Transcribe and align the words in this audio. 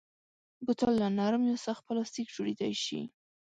بوتل 0.65 0.91
له 1.01 1.07
نرم 1.17 1.43
یا 1.51 1.57
سخت 1.65 1.81
پلاستیک 1.87 2.27
جوړېدای 2.35 2.73
شي. 2.85 3.01